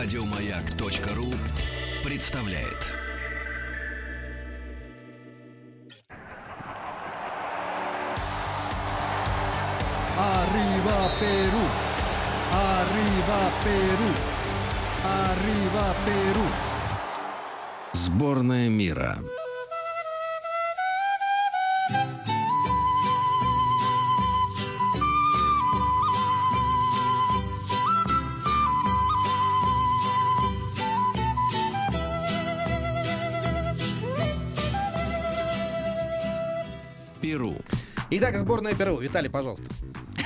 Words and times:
Радиомаяк.ру 0.00 1.34
представляет. 2.04 2.86
Arriba 10.16 11.00
Perú. 11.18 11.64
Arriba 12.52 13.40
Perú. 13.64 14.10
Arriba 15.02 15.86
Perú. 16.06 16.46
Сборная 17.92 18.68
мира. 18.68 19.18
Итак, 38.10 38.36
сборная 38.36 38.74
Перу. 38.74 38.96
Виталий, 38.98 39.28
пожалуйста. 39.28 39.64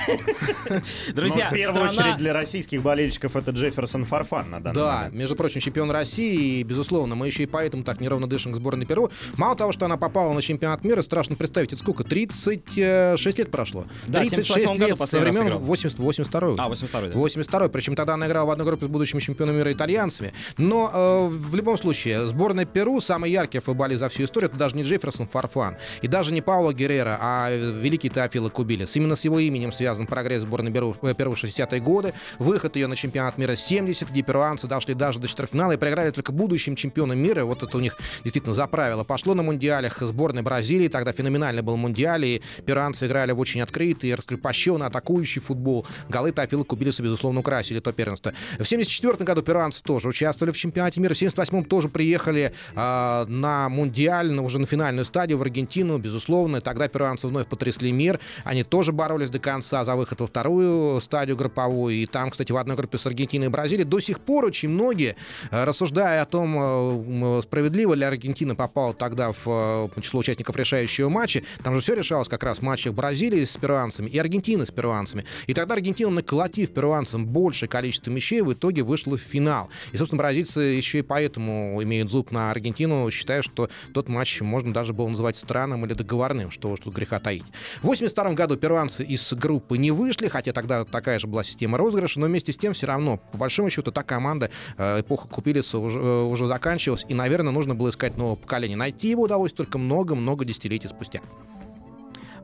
Друзья, 1.13 1.49
Но 1.49 1.55
в 1.55 1.59
первую 1.59 1.89
очередь 1.89 2.17
для 2.17 2.33
российских 2.33 2.81
болельщиков 2.81 3.35
это 3.35 3.51
Джефферсон 3.51 4.05
Фарфан 4.05 4.49
на 4.49 4.59
данный 4.59 4.75
Да, 4.75 5.09
между 5.11 5.35
прочим, 5.35 5.59
чемпион 5.59 5.91
России, 5.91 6.59
и, 6.59 6.63
безусловно, 6.63 7.15
мы 7.15 7.27
еще 7.27 7.43
и 7.43 7.45
поэтому 7.45 7.83
так 7.83 7.99
неровно 7.99 8.27
дышим 8.27 8.53
к 8.53 8.55
сборной 8.55 8.85
Перу. 8.85 9.11
Мало 9.37 9.55
того, 9.55 9.71
что 9.71 9.85
она 9.85 9.97
попала 9.97 10.33
на 10.33 10.41
чемпионат 10.41 10.83
мира, 10.83 11.01
страшно 11.01 11.35
представить, 11.35 11.73
это 11.73 11.81
сколько? 11.81 12.03
36 12.03 13.37
лет 13.37 13.51
прошло. 13.51 13.85
Да, 14.07 14.23
в 14.23 14.29
36 14.29 14.47
78 14.47 14.67
году 14.77 14.87
лет 14.87 15.09
со 15.09 15.19
времен 15.19 15.43
играл. 15.43 15.59
80, 15.59 15.99
82 15.99 16.55
А, 16.57 16.69
82-й, 16.69 17.11
да. 17.11 17.17
82 17.17 17.69
причем 17.69 17.95
тогда 17.95 18.13
она 18.13 18.27
играла 18.27 18.47
в 18.47 18.51
одной 18.51 18.67
группе 18.67 18.85
с 18.85 18.89
будущими 18.89 19.19
чемпионами 19.19 19.57
мира 19.57 19.71
итальянцами. 19.71 20.33
Но 20.57 20.91
э, 20.93 21.27
в 21.29 21.55
любом 21.55 21.77
случае, 21.77 22.25
сборная 22.25 22.65
Перу, 22.65 22.99
самый 23.01 23.31
яркий 23.31 23.59
футболист 23.59 23.99
за 23.99 24.09
всю 24.09 24.23
историю, 24.23 24.49
это 24.49 24.57
даже 24.57 24.75
не 24.75 24.83
Джефферсон 24.83 25.27
Фарфан, 25.27 25.77
и 26.01 26.07
даже 26.07 26.33
не 26.33 26.41
Пауло 26.41 26.73
Геррера, 26.73 27.17
а 27.21 27.49
э, 27.51 27.71
великий 27.71 28.09
Теофило 28.09 28.49
Кубильяс. 28.49 28.95
Именно 28.95 29.15
с 29.15 29.23
его 29.23 29.39
именем 29.39 29.71
связан 29.71 29.92
прогресс 30.07 30.41
сборной 30.41 30.71
э, 30.71 31.13
Перу 31.13 31.31
в 31.31 31.43
60-е 31.43 31.79
годы, 31.79 32.13
выход 32.39 32.75
ее 32.75 32.87
на 32.87 32.95
чемпионат 32.95 33.37
мира 33.37 33.55
70, 33.55 34.09
где 34.09 34.21
перуанцы 34.21 34.67
дошли 34.67 34.93
даже 34.93 35.19
до 35.19 35.27
четвертьфинала 35.27 35.73
и 35.73 35.77
проиграли 35.77 36.11
только 36.11 36.31
будущим 36.31 36.75
чемпионам 36.75 37.17
мира. 37.17 37.45
Вот 37.45 37.63
это 37.63 37.77
у 37.77 37.79
них 37.79 37.97
действительно 38.23 38.53
за 38.53 38.67
правило. 38.67 39.03
Пошло 39.03 39.33
на 39.33 39.43
мундиалях 39.43 39.99
сборной 40.01 40.41
Бразилии, 40.41 40.87
тогда 40.87 41.11
феноменальный 41.11 41.61
был 41.61 41.77
мундиаль, 41.77 42.25
и 42.25 42.41
перуанцы 42.65 43.07
играли 43.07 43.31
в 43.31 43.39
очень 43.39 43.61
открытый, 43.61 44.15
раскрепощенный, 44.15 44.87
атакующий 44.87 45.41
футбол. 45.41 45.85
Голы 46.09 46.31
Теофила 46.31 46.63
Кубилиса, 46.63 47.03
безусловно, 47.03 47.39
украсили 47.41 47.79
то 47.79 47.91
первенство. 47.93 48.33
В 48.59 48.65
74 48.65 49.23
году 49.23 49.41
перуанцы 49.41 49.83
тоже 49.83 50.07
участвовали 50.07 50.51
в 50.51 50.57
чемпионате 50.57 50.99
мира. 50.99 51.13
В 51.13 51.17
78 51.17 51.63
тоже 51.65 51.89
приехали 51.89 52.53
а, 52.75 53.25
на 53.25 53.69
мундиаль, 53.69 54.31
на, 54.31 54.43
уже 54.43 54.59
на 54.59 54.65
финальную 54.65 55.05
стадию 55.05 55.37
в 55.37 55.41
Аргентину, 55.41 55.97
безусловно. 55.97 56.61
Тогда 56.61 56.87
перуанцы 56.87 57.27
вновь 57.27 57.47
потрясли 57.47 57.91
мир. 57.91 58.19
Они 58.43 58.63
тоже 58.63 58.91
боролись 58.91 59.29
до 59.29 59.39
конца 59.39 59.82
за 59.85 59.95
выход 59.95 60.21
во 60.21 60.27
вторую 60.27 61.01
стадию 61.01 61.37
групповую. 61.37 61.95
И 61.95 62.05
там, 62.05 62.31
кстати, 62.31 62.51
в 62.51 62.57
одной 62.57 62.75
группе 62.75 62.97
с 62.97 63.05
Аргентиной 63.05 63.47
и 63.47 63.49
Бразилией 63.49 63.85
до 63.85 63.99
сих 63.99 64.19
пор 64.19 64.45
очень 64.45 64.69
многие, 64.69 65.15
э, 65.51 65.63
рассуждая 65.63 66.21
о 66.21 66.25
том, 66.25 66.57
э, 66.57 66.61
м, 66.61 67.41
справедливо 67.41 67.93
ли 67.93 68.03
Аргентина 68.03 68.55
попала 68.55 68.93
тогда 68.93 69.31
в 69.31 69.43
э, 69.45 70.01
число 70.01 70.19
участников 70.19 70.55
решающего 70.55 71.09
матча, 71.09 71.43
там 71.63 71.75
же 71.75 71.81
все 71.81 71.95
решалось 71.95 72.27
как 72.27 72.43
раз 72.43 72.59
в 72.59 72.61
матчах 72.61 72.93
Бразилии 72.93 73.45
с 73.45 73.57
перуанцами 73.57 74.09
и 74.09 74.17
Аргентины 74.17 74.65
с 74.65 74.71
перуанцами. 74.71 75.25
И 75.47 75.53
тогда 75.53 75.75
Аргентина, 75.75 76.11
наколотив 76.11 76.73
перуанцам 76.73 77.25
большее 77.25 77.69
количество 77.69 78.11
мячей, 78.11 78.41
в 78.41 78.53
итоге 78.53 78.83
вышла 78.83 79.17
в 79.17 79.21
финал. 79.21 79.69
И, 79.91 79.97
собственно, 79.97 80.19
бразильцы 80.19 80.59
еще 80.61 80.99
и 80.99 81.01
поэтому 81.01 81.81
имеют 81.83 82.11
зуб 82.11 82.31
на 82.31 82.51
Аргентину, 82.51 83.09
считая, 83.11 83.41
что 83.41 83.69
тот 83.93 84.09
матч 84.09 84.41
можно 84.41 84.73
даже 84.73 84.93
было 84.93 85.07
называть 85.07 85.37
странным 85.37 85.85
или 85.85 85.93
договорным, 85.93 86.51
что 86.51 86.69
уж 86.69 86.79
тут 86.79 86.93
греха 86.93 87.19
таить. 87.19 87.45
В 87.81 87.87
82 87.87 88.33
году 88.33 88.57
перуанцы 88.57 89.03
из 89.03 89.33
группы 89.33 89.72
не 89.77 89.91
вышли, 89.91 90.27
хотя 90.27 90.53
тогда 90.53 90.85
такая 90.85 91.19
же 91.19 91.27
была 91.27 91.43
система 91.43 91.77
розыгрыша, 91.77 92.19
но 92.19 92.27
вместе 92.27 92.53
с 92.53 92.57
тем 92.57 92.73
все 92.73 92.87
равно, 92.87 93.17
по 93.31 93.37
большому 93.37 93.69
счету, 93.69 93.91
та 93.91 94.03
команда, 94.03 94.49
э, 94.77 95.01
эпоха 95.01 95.27
Купилиса 95.27 95.77
уже, 95.77 95.99
э, 95.99 96.23
уже 96.23 96.47
заканчивалась, 96.47 97.05
и, 97.07 97.13
наверное, 97.13 97.51
нужно 97.51 97.75
было 97.75 97.89
искать 97.89 98.17
новое 98.17 98.35
поколение. 98.35 98.77
Найти 98.77 99.09
его 99.09 99.23
удалось 99.23 99.53
только 99.53 99.77
много-много 99.77 100.45
десятилетий 100.45 100.87
спустя. 100.87 101.21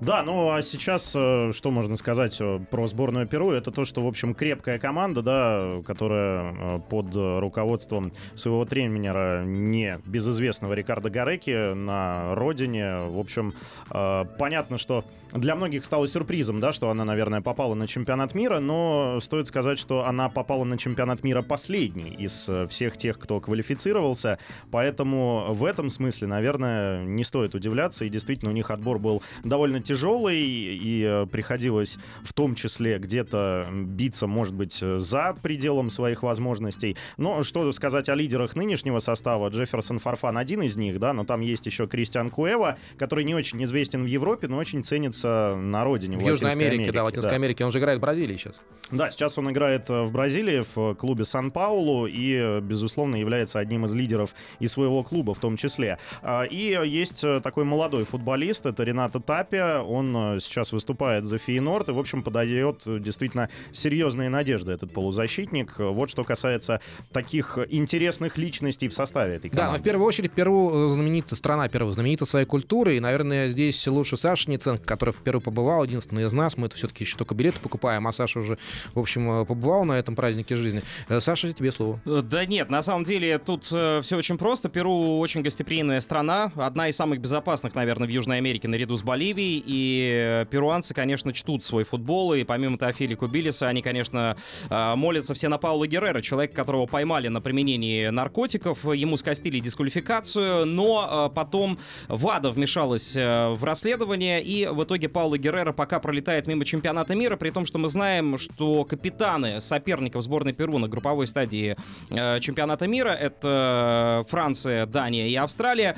Да, 0.01 0.23
ну 0.23 0.51
а 0.51 0.61
сейчас 0.61 1.13
э, 1.13 1.51
что 1.53 1.71
можно 1.71 1.97
сказать 1.97 2.37
э, 2.39 2.59
про 2.71 2.87
сборную 2.87 3.27
Перу? 3.27 3.51
Это 3.51 3.69
то, 3.69 3.83
что, 3.83 4.01
в 4.01 4.07
общем, 4.07 4.33
крепкая 4.33 4.79
команда, 4.79 5.21
да, 5.21 5.81
которая 5.85 6.53
э, 6.53 6.79
под 6.89 7.13
руководством 7.13 8.13
своего 8.33 8.63
тренера, 8.63 9.43
не 9.43 9.99
безызвестного 10.05 10.73
Рикардо 10.73 11.09
Гареки 11.09 11.73
на 11.73 12.33
родине. 12.35 12.99
В 12.99 13.19
общем, 13.19 13.53
понятно, 13.89 14.77
что 14.77 15.03
для 15.33 15.55
многих 15.55 15.83
стало 15.83 16.07
сюрпризом, 16.07 16.59
да, 16.59 16.71
что 16.71 16.89
она, 16.89 17.03
наверное, 17.03 17.41
попала 17.41 17.73
на 17.73 17.87
чемпионат 17.87 18.33
мира, 18.33 18.59
но 18.59 19.19
стоит 19.21 19.47
сказать, 19.47 19.79
что 19.79 20.05
она 20.05 20.29
попала 20.29 20.63
на 20.63 20.77
чемпионат 20.77 21.23
мира 21.23 21.41
последний 21.41 22.11
из 22.11 22.49
всех 22.69 22.97
тех, 22.97 23.19
кто 23.19 23.39
квалифицировался. 23.39 24.39
Поэтому 24.71 25.47
в 25.49 25.65
этом 25.65 25.89
смысле, 25.89 26.27
наверное, 26.27 27.03
не 27.03 27.23
стоит 27.23 27.53
удивляться. 27.53 28.05
И 28.05 28.09
действительно, 28.09 28.51
у 28.51 28.53
них 28.53 28.71
отбор 28.71 28.99
был 28.99 29.21
довольно 29.43 29.81
тяжелый, 29.89 30.39
и 30.39 31.03
э, 31.03 31.25
приходилось 31.25 31.97
в 32.23 32.33
том 32.33 32.53
числе 32.53 32.99
где-то 32.99 33.67
биться, 33.71 34.27
может 34.27 34.53
быть, 34.53 34.77
э, 34.83 34.99
за 34.99 35.35
пределом 35.41 35.89
своих 35.89 36.21
возможностей. 36.21 36.95
Но 37.17 37.41
что 37.41 37.71
сказать 37.71 38.07
о 38.07 38.13
лидерах 38.13 38.55
нынешнего 38.55 38.99
состава? 38.99 39.49
Джефферсон 39.49 39.97
Фарфан 39.97 40.37
один 40.37 40.61
из 40.61 40.77
них, 40.77 40.99
да, 40.99 41.11
но 41.13 41.25
там 41.25 41.41
есть 41.41 41.65
еще 41.65 41.87
Кристиан 41.87 42.29
Куэва, 42.29 42.77
который 42.99 43.23
не 43.23 43.33
очень 43.33 43.63
известен 43.63 44.03
в 44.03 44.05
Европе, 44.05 44.47
но 44.47 44.57
очень 44.57 44.83
ценится 44.83 45.55
на 45.55 45.83
родине, 45.83 46.17
в, 46.17 46.19
В 46.19 46.27
Южной 46.27 46.49
Латинской 46.49 46.67
Америке, 46.67 46.91
да, 46.91 47.01
в 47.01 47.05
Латинской 47.05 47.31
да. 47.31 47.35
Америке. 47.35 47.65
Он 47.65 47.71
же 47.71 47.79
играет 47.79 47.97
в 47.97 48.01
Бразилии 48.01 48.37
сейчас. 48.37 48.61
Да, 48.91 49.09
сейчас 49.09 49.39
он 49.39 49.49
играет 49.49 49.89
э, 49.89 50.03
в 50.03 50.11
Бразилии 50.11 50.63
в 50.75 50.93
клубе 50.93 51.25
Сан-Паулу 51.25 52.05
и, 52.05 52.59
безусловно, 52.61 53.15
является 53.15 53.57
одним 53.57 53.85
из 53.85 53.95
лидеров 53.95 54.35
и 54.59 54.67
своего 54.67 55.03
клуба 55.03 55.33
в 55.33 55.39
том 55.39 55.57
числе. 55.57 55.97
А, 56.21 56.43
И 56.43 56.77
есть 56.85 57.21
такой 57.43 57.63
молодой 57.63 58.03
футболист, 58.03 58.67
это 58.67 58.83
Ренато 58.83 59.19
Тапия, 59.19 59.78
он 59.83 60.35
э, 60.35 60.39
сейчас 60.39 60.71
выступает 60.71 61.25
за 61.25 61.37
Фейнорд 61.37 61.89
и, 61.89 61.91
в 61.91 61.99
общем, 61.99 62.23
подает 62.23 62.81
э, 62.85 62.99
действительно 62.99 63.49
серьезные 63.71 64.29
надежды 64.29 64.71
этот 64.71 64.93
полузащитник. 64.93 65.75
Вот 65.79 66.09
что 66.09 66.23
касается 66.23 66.81
таких 67.11 67.57
интересных 67.69 68.37
личностей 68.37 68.87
в 68.87 68.93
составе 68.93 69.35
этой 69.35 69.49
Да, 69.49 69.55
но 69.55 69.61
команды. 69.61 69.81
в 69.81 69.83
первую 69.83 70.07
очередь 70.07 70.31
Перу 70.31 70.69
э, 70.69 70.93
знаменита, 70.93 71.35
страна 71.35 71.67
Перу 71.69 71.91
знаменита 71.91 72.25
своей 72.25 72.45
культурой, 72.45 72.97
и, 72.97 72.99
наверное, 72.99 73.49
здесь 73.49 73.85
лучше 73.87 74.17
Саша 74.17 74.49
Ниценко, 74.49 74.83
который 74.83 75.13
в 75.13 75.17
Перу 75.17 75.41
побывал, 75.41 75.83
единственный 75.83 76.23
из 76.23 76.33
нас, 76.33 76.57
мы 76.57 76.67
это 76.67 76.75
все-таки 76.75 77.03
еще 77.03 77.17
только 77.17 77.35
билеты 77.35 77.59
покупаем, 77.59 78.07
а 78.07 78.13
Саша 78.13 78.39
уже, 78.39 78.57
в 78.93 78.99
общем, 78.99 79.45
побывал 79.45 79.85
на 79.85 79.93
этом 79.93 80.15
празднике 80.15 80.55
жизни. 80.55 80.81
Саша, 81.19 81.51
тебе 81.53 81.71
слово. 81.71 81.99
Да 82.05 82.45
нет, 82.45 82.69
на 82.69 82.81
самом 82.81 83.03
деле 83.03 83.37
тут 83.39 83.65
все 83.65 84.15
очень 84.15 84.37
просто. 84.37 84.69
Перу 84.69 85.19
очень 85.19 85.41
гостеприимная 85.41 85.99
страна, 86.01 86.51
одна 86.55 86.89
из 86.89 86.95
самых 86.95 87.19
безопасных, 87.19 87.75
наверное, 87.75 88.07
в 88.07 88.11
Южной 88.11 88.37
Америке 88.37 88.67
наряду 88.67 88.95
с 88.95 89.01
Боливией. 89.01 89.59
И 89.69 90.47
перуанцы, 90.49 90.95
конечно, 90.95 91.31
чтут 91.31 91.63
свой 91.63 91.83
футбол. 91.83 92.33
И 92.33 92.43
помимо 92.43 92.79
Теофили 92.79 93.13
Кубилиса, 93.13 93.67
они, 93.67 93.83
конечно, 93.83 94.35
э, 94.67 94.95
молятся 94.95 95.35
все 95.35 95.47
на 95.47 95.59
Паула 95.59 95.85
Геррера, 95.85 96.21
человека, 96.23 96.55
которого 96.55 96.87
поймали 96.87 97.27
на 97.27 97.39
применении 97.39 98.07
наркотиков. 98.07 98.83
Ему 98.85 99.15
скостили 99.15 99.59
дисквалификацию, 99.59 100.65
но 100.65 101.29
э, 101.29 101.35
потом 101.35 101.77
ВАДА 102.07 102.49
вмешалась 102.49 103.15
э, 103.15 103.49
в 103.49 103.63
расследование. 103.63 104.41
И 104.41 104.65
в 104.65 104.83
итоге 104.83 105.07
Паула 105.07 105.37
Геррера 105.37 105.71
пока 105.71 105.99
пролетает 105.99 106.47
мимо 106.47 106.65
чемпионата 106.65 107.13
мира, 107.13 107.37
при 107.37 107.51
том, 107.51 107.67
что 107.67 107.77
мы 107.77 107.89
знаем, 107.89 108.39
что 108.39 108.85
капитаны 108.85 109.61
соперников 109.61 110.23
сборной 110.23 110.53
Перу 110.53 110.79
на 110.79 110.87
групповой 110.87 111.27
стадии 111.27 111.77
чемпионата 112.09 112.87
мира 112.87 113.09
это 113.09 114.25
Франция, 114.29 114.87
Дания 114.87 115.27
и 115.27 115.35
Австралия. 115.35 115.95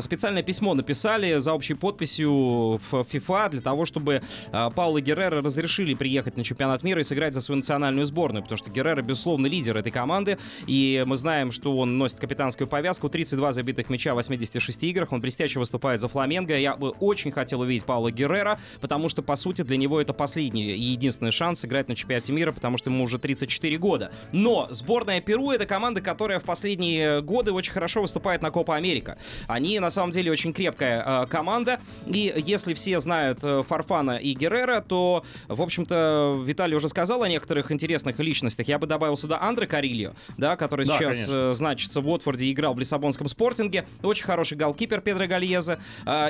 Специальное 0.00 0.42
письмо 0.42 0.74
написали 0.74 1.38
за 1.38 1.52
общей 1.52 1.74
подписью 1.74 2.80
в 2.90 2.95
FIFA 3.02 3.50
для 3.50 3.60
того, 3.60 3.86
чтобы 3.86 4.22
э, 4.52 4.70
Паула 4.74 5.00
Геррера 5.00 5.42
разрешили 5.42 5.94
приехать 5.94 6.36
на 6.36 6.44
чемпионат 6.44 6.82
мира 6.82 7.00
и 7.00 7.04
сыграть 7.04 7.34
за 7.34 7.40
свою 7.40 7.56
национальную 7.56 8.06
сборную, 8.06 8.42
потому 8.42 8.58
что 8.58 8.70
Геррера, 8.70 9.02
безусловно, 9.02 9.46
лидер 9.46 9.76
этой 9.76 9.90
команды, 9.90 10.38
и 10.66 11.02
мы 11.06 11.16
знаем, 11.16 11.52
что 11.52 11.76
он 11.76 11.98
носит 11.98 12.18
капитанскую 12.18 12.68
повязку, 12.68 13.08
32 13.08 13.52
забитых 13.52 13.90
мяча 13.90 14.12
в 14.12 14.16
86 14.16 14.84
играх, 14.84 15.12
он 15.12 15.20
блестяще 15.20 15.58
выступает 15.58 16.00
за 16.00 16.08
Фламенго. 16.08 16.56
Я 16.56 16.76
бы 16.76 16.90
очень 16.90 17.30
хотел 17.30 17.60
увидеть 17.60 17.84
Паула 17.84 18.10
Геррера, 18.10 18.58
потому 18.80 19.08
что, 19.08 19.22
по 19.22 19.36
сути, 19.36 19.62
для 19.62 19.76
него 19.76 20.00
это 20.00 20.12
последний 20.12 20.72
и 20.72 20.80
единственный 20.80 21.32
шанс 21.32 21.64
играть 21.64 21.88
на 21.88 21.96
чемпионате 21.96 22.32
мира, 22.32 22.52
потому 22.52 22.78
что 22.78 22.90
ему 22.90 23.04
уже 23.04 23.18
34 23.18 23.78
года. 23.78 24.10
Но 24.32 24.68
сборная 24.70 25.20
Перу— 25.20 25.50
это 25.52 25.66
команда, 25.66 26.00
которая 26.00 26.40
в 26.40 26.44
последние 26.44 27.22
годы 27.22 27.52
очень 27.52 27.72
хорошо 27.72 28.02
выступает 28.02 28.42
на 28.42 28.50
Копа 28.50 28.76
Америка. 28.76 29.18
Они, 29.46 29.78
на 29.80 29.90
самом 29.90 30.12
деле, 30.12 30.30
очень 30.30 30.52
крепкая 30.52 31.02
э, 31.04 31.26
команда, 31.26 31.80
и 32.06 32.32
если 32.36 32.74
все 32.76 33.00
знают 33.00 33.40
э, 33.42 33.62
Фарфана 33.66 34.18
и 34.18 34.32
Геррера, 34.34 34.80
то, 34.80 35.24
в 35.48 35.60
общем-то, 35.60 36.40
Виталий 36.44 36.76
уже 36.76 36.88
сказал 36.88 37.22
о 37.22 37.28
некоторых 37.28 37.72
интересных 37.72 38.18
личностях. 38.20 38.68
Я 38.68 38.78
бы 38.78 38.86
добавил 38.86 39.16
сюда 39.16 39.40
Андре 39.42 39.66
Карильо, 39.66 40.14
да, 40.36 40.56
который 40.56 40.86
Да, 40.86 40.96
сейчас 40.98 41.16
конечно. 41.16 41.50
э, 41.50 41.54
значится 41.54 42.00
в 42.00 42.08
Уотфорде 42.08 42.50
играл 42.52 42.74
в 42.74 42.78
Лиссабонском 42.78 43.28
спортинге. 43.28 43.86
Очень 44.02 44.24
хороший 44.24 44.56
голкипер 44.56 45.00
Педро 45.00 45.26
Гальеза. 45.26 45.78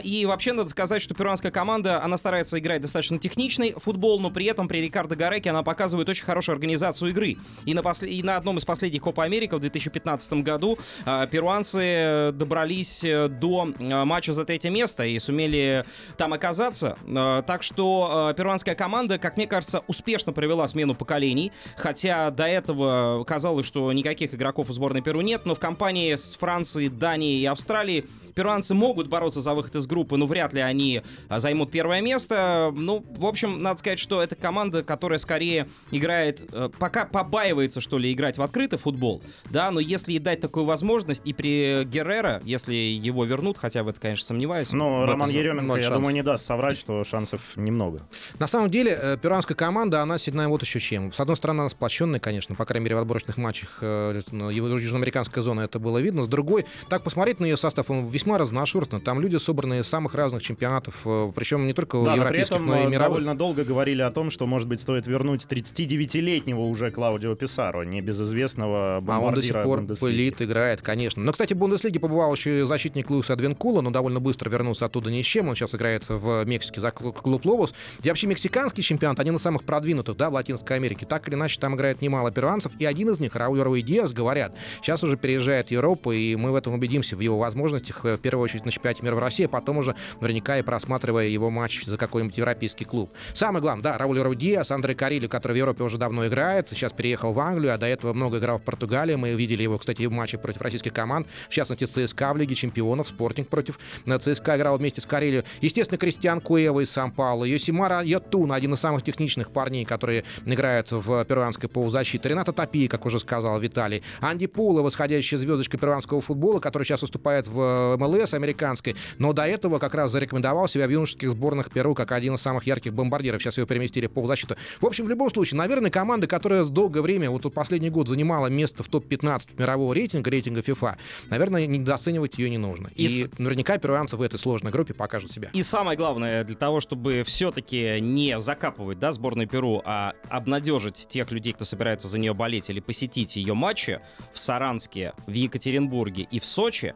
И 0.04 0.24
вообще 0.26 0.52
надо 0.52 0.70
сказать, 0.70 1.02
что 1.02 1.14
перуанская 1.14 1.50
команда, 1.52 2.02
она 2.02 2.16
старается 2.16 2.58
играть 2.58 2.80
достаточно 2.82 3.18
техничный 3.18 3.74
футбол, 3.76 4.20
но 4.20 4.30
при 4.30 4.46
этом 4.46 4.68
при 4.68 4.78
Рикардо 4.78 5.16
Гареке 5.16 5.50
она 5.50 5.62
показывает 5.62 6.08
очень 6.08 6.24
хорошую 6.24 6.54
организацию 6.54 7.10
игры. 7.10 7.36
И 7.64 7.74
на, 7.74 7.82
после- 7.82 8.10
и 8.12 8.22
на 8.22 8.36
одном 8.36 8.58
из 8.58 8.64
последних 8.64 9.02
Копа 9.02 9.24
Америка 9.24 9.56
в 9.56 9.60
2015 9.60 10.32
году 10.44 10.78
а, 11.04 11.26
перуанцы 11.26 11.80
э, 11.82 12.32
добрались 12.32 13.02
до 13.02 13.72
матча 14.04 14.32
за 14.32 14.44
третье 14.44 14.70
место 14.70 15.04
и 15.04 15.18
сумели 15.18 15.84
там 16.16 16.32
оказаться. 16.36 16.96
Э, 17.06 17.42
Так 17.46 17.62
что 17.62 18.30
э, 18.30 18.34
перуанская 18.34 18.74
команда, 18.74 19.18
как 19.18 19.36
мне 19.36 19.46
кажется, 19.46 19.82
успешно 19.86 20.32
провела 20.32 20.66
смену 20.66 20.94
поколений. 20.94 21.52
Хотя 21.76 22.30
до 22.30 22.44
этого 22.44 23.24
казалось, 23.24 23.66
что 23.66 23.92
никаких 23.92 24.32
игроков 24.34 24.70
у 24.70 24.72
сборной 24.72 25.02
Перу 25.02 25.20
нет, 25.20 25.42
но 25.44 25.54
в 25.54 25.58
компании 25.58 26.14
с 26.14 26.36
Францией, 26.36 26.88
Данией 26.88 27.42
и 27.42 27.46
Австралией 27.46 28.04
перуанцы 28.34 28.74
могут 28.74 29.08
бороться 29.08 29.40
за 29.40 29.54
выход 29.54 29.74
из 29.76 29.86
группы, 29.86 30.16
но 30.16 30.26
вряд 30.26 30.52
ли 30.52 30.60
они 30.60 31.02
а, 31.28 31.38
займут 31.38 31.70
первое 31.70 32.00
место. 32.02 32.70
Ну, 32.74 33.04
в 33.16 33.24
общем, 33.24 33.62
надо 33.62 33.78
сказать, 33.78 33.98
что 33.98 34.22
это 34.22 34.36
команда, 34.36 34.82
которая 34.82 35.18
скорее 35.18 35.66
играет, 35.90 36.46
э, 36.52 36.68
пока 36.78 37.06
побаивается, 37.06 37.80
что 37.80 37.96
ли, 37.98 38.12
играть 38.12 38.36
в 38.36 38.42
открытый 38.42 38.78
футбол, 38.78 39.22
да, 39.50 39.70
но 39.70 39.80
если 39.80 40.12
ей 40.12 40.18
дать 40.18 40.40
такую 40.40 40.66
возможность, 40.66 41.22
и 41.24 41.32
при 41.32 41.84
Геррера, 41.84 42.42
если 42.44 42.74
его 42.74 43.24
вернут, 43.24 43.56
хотя 43.56 43.82
в 43.82 43.88
это, 43.88 44.00
конечно, 44.00 44.26
сомневаюсь. 44.26 44.70
Но 44.72 45.04
это 45.04 45.12
Роман 45.12 45.30
Еременко, 45.30 45.76
я 45.76 45.82
шансов. 45.82 45.94
думаю, 45.96 46.14
не 46.14 46.22
даст 46.26 46.44
соврать, 46.44 46.76
что 46.76 47.02
шансов 47.04 47.40
немного. 47.56 48.02
На 48.38 48.46
самом 48.46 48.70
деле, 48.70 48.98
э, 49.00 49.16
перуанская 49.16 49.56
команда, 49.56 50.02
она 50.02 50.18
сильна 50.18 50.48
вот 50.48 50.62
еще 50.62 50.80
чем. 50.80 51.12
С 51.12 51.20
одной 51.20 51.36
стороны, 51.36 51.60
она 51.60 51.70
сплощенная, 51.70 52.20
конечно, 52.20 52.54
по 52.54 52.64
крайней 52.64 52.84
мере, 52.84 52.96
в 52.96 52.98
отборочных 52.98 53.36
матчах 53.36 53.78
э, 53.80 54.20
южноамериканской 54.30 55.42
зоны 55.42 55.62
это 55.62 55.78
было 55.78 55.98
видно. 55.98 56.24
С 56.24 56.28
другой, 56.28 56.66
так 56.88 57.02
посмотреть 57.02 57.40
на 57.40 57.44
ее 57.46 57.56
состав, 57.56 57.90
он 57.90 58.06
весьма 58.08 58.38
разношерстный. 58.38 59.00
Там 59.00 59.20
люди 59.20 59.36
собранные 59.36 59.80
из 59.82 59.86
самых 59.88 60.14
разных 60.14 60.42
чемпионатов, 60.42 60.94
э, 61.04 61.30
причем 61.34 61.66
не 61.66 61.72
только 61.72 61.96
Да, 61.98 62.02
но 62.02 62.12
при 62.12 62.18
европейских, 62.18 62.52
этом 62.56 62.66
но 62.66 62.74
и 62.82 62.86
мировых. 62.86 63.00
довольно 63.00 63.38
долго 63.38 63.64
говорили 63.64 64.02
о 64.02 64.10
том, 64.10 64.30
что, 64.30 64.46
может 64.46 64.68
быть, 64.68 64.80
стоит 64.80 65.06
вернуть 65.06 65.44
39-летнего 65.44 66.60
уже 66.60 66.90
Клаудио 66.90 67.34
Писаро, 67.36 67.84
небезызвестного 67.84 68.96
А 68.96 69.20
он 69.20 69.34
до 69.34 69.42
сих 69.42 69.52
бомбардира 69.52 69.62
пор 69.62 69.78
Бундеслиги. 69.78 70.00
пылит, 70.00 70.42
играет, 70.42 70.82
конечно. 70.82 71.22
Но, 71.22 71.32
кстати, 71.32 71.54
в 71.54 71.56
Бундеслиге 71.56 72.00
побывал 72.00 72.34
еще 72.34 72.60
и 72.60 72.62
защитник 72.62 73.08
Луиса 73.10 73.34
Адвенкула, 73.34 73.80
но 73.80 73.90
довольно 73.90 74.20
быстро 74.20 74.50
вернулся 74.50 74.86
оттуда 74.86 75.10
ни 75.10 75.22
с 75.22 75.26
чем. 75.26 75.48
Он 75.48 75.54
сейчас 75.54 75.74
играет 75.74 76.04
в 76.16 76.44
Мексике 76.44 76.80
за 76.80 76.90
клуб 76.90 77.44
Лобос. 77.44 77.74
И 78.02 78.08
вообще 78.08 78.26
мексиканский 78.26 78.82
чемпионат, 78.82 79.20
они 79.20 79.30
на 79.30 79.38
самых 79.38 79.64
продвинутых, 79.64 80.16
да, 80.16 80.30
в 80.30 80.34
Латинской 80.34 80.76
Америке. 80.76 81.06
Так 81.06 81.28
или 81.28 81.34
иначе, 81.34 81.60
там 81.60 81.74
играет 81.74 82.02
немало 82.02 82.30
перуанцев. 82.30 82.72
И 82.78 82.84
один 82.84 83.10
из 83.10 83.20
них, 83.20 83.34
Рауль 83.34 83.60
Руи 83.60 83.82
Диас, 83.82 84.12
говорят, 84.12 84.56
сейчас 84.80 85.02
уже 85.02 85.16
переезжает 85.16 85.68
в 85.68 85.70
Европу, 85.70 86.12
и 86.12 86.36
мы 86.36 86.52
в 86.52 86.54
этом 86.54 86.74
убедимся, 86.74 87.16
в 87.16 87.20
его 87.20 87.38
возможностях, 87.38 88.04
э, 88.04 88.16
в 88.16 88.20
первую 88.20 88.44
очередь 88.44 88.64
на 88.64 88.70
чемпионате 88.70 89.02
мира 89.02 89.14
в 89.14 89.18
России, 89.18 89.44
а 89.44 89.48
потом 89.48 89.78
уже 89.78 89.94
наверняка 90.20 90.58
и 90.58 90.62
просматривая 90.62 91.26
его 91.26 91.50
матч 91.50 91.84
за 91.84 91.96
какой-нибудь 91.96 92.36
европейский 92.36 92.84
клуб. 92.84 93.12
Самое 93.34 93.62
главное, 93.62 93.82
да, 93.82 93.98
Рауль 93.98 94.18
Руи 94.20 94.36
Диас, 94.36 94.70
Андрей 94.70 94.94
Карилю, 94.94 95.28
который 95.28 95.52
в 95.52 95.56
Европе 95.56 95.82
уже 95.82 95.98
давно 95.98 96.26
играет, 96.26 96.68
сейчас 96.68 96.92
переехал 96.92 97.32
в 97.32 97.40
Англию, 97.40 97.74
а 97.74 97.78
до 97.78 97.86
этого 97.86 98.12
много 98.12 98.38
играл 98.38 98.58
в 98.58 98.62
Португалии. 98.62 99.14
Мы 99.14 99.32
видели 99.34 99.62
его, 99.62 99.78
кстати, 99.78 100.04
в 100.04 100.10
матче 100.10 100.38
против 100.38 100.62
российских 100.62 100.92
команд, 100.92 101.26
в 101.48 101.52
частности, 101.52 101.84
ЦСКА 101.84 102.32
в 102.32 102.36
Лиге 102.36 102.54
чемпионов, 102.54 103.08
Спортинг 103.08 103.48
против 103.48 103.78
э, 104.04 104.18
ЦСКА 104.18 104.56
играл 104.56 104.78
вместе 104.78 105.00
с 105.00 105.06
Карелью. 105.06 105.44
Естественно, 105.60 105.98
Кристиан 106.06 106.40
Куэва 106.40 106.84
из 106.84 106.90
Сан-Пауло, 106.90 107.42
Йосимара 107.42 108.00
Ятуна, 108.00 108.54
один 108.54 108.74
из 108.74 108.78
самых 108.78 109.02
техничных 109.02 109.50
парней, 109.50 109.84
которые 109.84 110.22
играют 110.44 110.92
в 110.92 111.24
перуанской 111.24 111.68
полузащите. 111.68 112.28
Рената 112.28 112.52
Топи, 112.52 112.86
как 112.86 113.06
уже 113.06 113.18
сказал 113.18 113.58
Виталий. 113.58 114.04
Анди 114.20 114.46
Пула, 114.46 114.82
восходящая 114.82 115.40
звездочка 115.40 115.76
перуанского 115.76 116.20
футбола, 116.20 116.60
который 116.60 116.84
сейчас 116.84 117.02
выступает 117.02 117.48
в 117.48 117.96
МЛС 117.98 118.34
американской, 118.34 118.94
но 119.18 119.32
до 119.32 119.48
этого 119.48 119.80
как 119.80 119.96
раз 119.96 120.12
зарекомендовал 120.12 120.68
себя 120.68 120.86
в 120.86 120.90
юношеских 120.90 121.30
сборных 121.30 121.72
Перу 121.72 121.92
как 121.96 122.12
один 122.12 122.36
из 122.36 122.40
самых 122.40 122.68
ярких 122.68 122.94
бомбардиров. 122.94 123.42
Сейчас 123.42 123.56
его 123.56 123.66
переместили 123.66 124.06
в 124.06 124.12
полузащиту. 124.12 124.54
В 124.80 124.86
общем, 124.86 125.06
в 125.06 125.08
любом 125.08 125.28
случае, 125.32 125.58
наверное, 125.58 125.90
команда, 125.90 126.28
которая 126.28 126.64
долгое 126.66 127.00
время, 127.00 127.30
вот 127.30 127.42
тут 127.42 127.52
последний 127.52 127.90
год 127.90 128.06
занимала 128.06 128.46
место 128.46 128.84
в 128.84 128.88
топ-15 128.88 129.58
мирового 129.58 129.92
рейтинга, 129.92 130.30
рейтинга 130.30 130.60
FIFA, 130.60 130.98
наверное, 131.30 131.66
недооценивать 131.66 132.38
ее 132.38 132.48
не 132.48 132.58
нужно. 132.58 132.90
И 132.94 133.06
И, 133.06 133.28
наверняка 133.38 133.76
перуанцы 133.78 134.16
в 134.16 134.22
этой 134.22 134.38
сложной 134.38 134.70
группе 134.70 134.94
покажут 134.94 135.32
себя. 135.32 135.50
И 135.52 135.64
самое 135.64 135.95
главное, 135.96 136.44
для 136.44 136.56
того, 136.56 136.80
чтобы 136.80 137.22
все-таки 137.24 138.00
не 138.00 138.38
закапывать 138.40 138.98
да, 138.98 139.12
сборную 139.12 139.48
Перу, 139.48 139.82
а 139.84 140.14
обнадежить 140.28 141.06
тех 141.08 141.30
людей, 141.32 141.52
кто 141.52 141.64
собирается 141.64 142.08
за 142.08 142.18
нее 142.18 142.34
болеть 142.34 142.70
или 142.70 142.80
посетить 142.80 143.36
ее 143.36 143.54
матчи 143.54 144.00
в 144.32 144.38
Саранске, 144.38 145.12
в 145.26 145.32
Екатеринбурге 145.32 146.28
и 146.30 146.38
в 146.38 146.46
Сочи, 146.46 146.94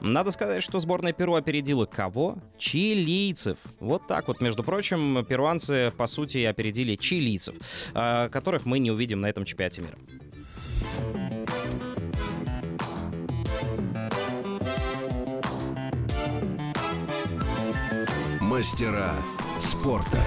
надо 0.00 0.30
сказать, 0.30 0.62
что 0.62 0.80
сборная 0.80 1.12
Перу 1.12 1.34
опередила 1.34 1.86
кого? 1.86 2.38
Чилийцев. 2.58 3.58
Вот 3.80 4.06
так 4.06 4.28
вот. 4.28 4.40
Между 4.40 4.62
прочим, 4.62 5.24
перуанцы, 5.24 5.92
по 5.96 6.06
сути, 6.06 6.38
опередили 6.44 6.96
чилийцев, 6.96 7.54
э, 7.94 8.28
которых 8.30 8.64
мы 8.64 8.78
не 8.78 8.90
увидим 8.90 9.20
на 9.20 9.26
этом 9.28 9.44
чемпионате 9.44 9.82
мира. 9.82 9.98
Мастера 18.60 19.14
спорта. 19.58 20.18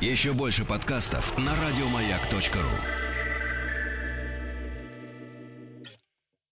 Еще 0.00 0.32
больше 0.32 0.64
подкастов 0.64 1.36
на 1.36 1.52
радиомаяк.ру. 1.54 3.03